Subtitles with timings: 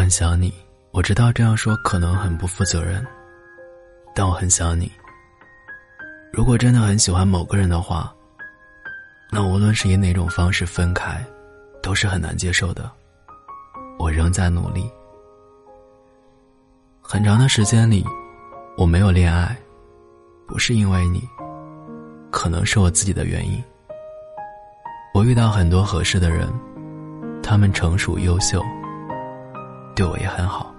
[0.00, 0.50] 很想你，
[0.92, 3.06] 我知道这样说可能很不负责任，
[4.14, 4.90] 但我很想你。
[6.32, 8.10] 如果真的很喜欢某个人的话，
[9.30, 11.22] 那无论是以哪种方式分开，
[11.82, 12.90] 都是很难接受的。
[13.98, 14.90] 我仍在努力。
[17.02, 18.02] 很长的时间里，
[18.78, 19.54] 我没有恋爱，
[20.48, 21.28] 不是因为你，
[22.30, 23.62] 可能是我自己的原因。
[25.12, 26.50] 我遇到很多合适的人，
[27.42, 28.64] 他们成熟优秀，
[29.94, 30.74] 对我也很好。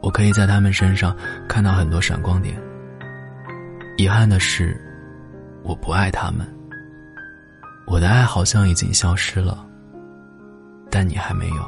[0.00, 1.16] 我可以在他们身上
[1.48, 2.60] 看到很多闪光点。
[3.96, 4.80] 遗憾的是，
[5.62, 6.46] 我不爱他们。
[7.86, 9.66] 我的爱好像已经消失了，
[10.90, 11.62] 但你还没有。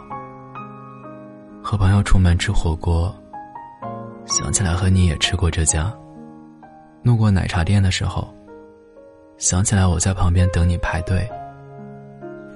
[1.63, 3.15] 和朋友出门吃火锅，
[4.27, 5.93] 想起来和你也吃过这家。
[7.03, 8.35] 路过奶茶店的时候，
[9.37, 11.29] 想起来我在旁边等你排队。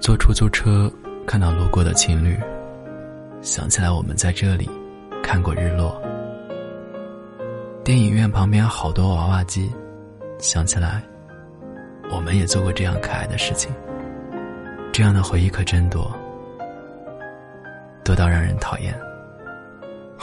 [0.01, 0.91] 坐出租车
[1.27, 2.39] 看到路过的情侣，
[3.41, 4.69] 想起来我们在这里
[5.23, 6.01] 看过日落。
[7.85, 9.73] 电影院旁边好多娃娃机，
[10.39, 11.03] 想起来，
[12.11, 13.73] 我们也做过这样可爱的事情。
[14.93, 16.13] 这样的回忆可真多，
[18.05, 18.93] 多到让人讨厌。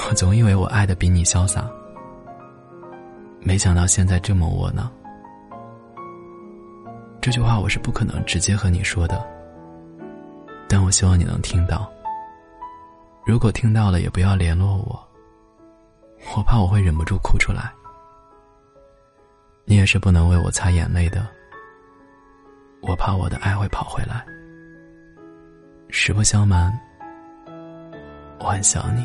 [0.10, 1.66] 我总以为我爱的比你潇洒，
[3.40, 4.92] 没想到现在这么窝囊。
[7.22, 9.26] 这句话我是不可能直接和你说的，
[10.68, 11.90] 但我希望你能听到。
[13.26, 15.02] 如果听到了，也不要联络我。
[16.38, 17.74] 我怕我会忍不住哭出来，
[19.64, 21.28] 你也是不能为我擦眼泪的。
[22.82, 24.24] 我怕我的爱会跑回来。
[25.90, 26.72] 实不相瞒，
[28.40, 29.04] 我很想你。